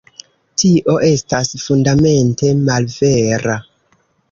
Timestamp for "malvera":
2.71-3.61